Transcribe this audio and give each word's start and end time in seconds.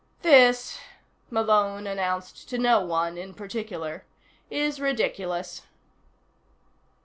"This," 0.23 0.79
Malone 1.29 1.85
announced 1.85 2.49
to 2.49 2.57
no 2.57 2.79
one 2.81 3.19
in 3.19 3.35
particular, 3.35 4.03
"is 4.49 4.79
ridiculous." 4.79 5.61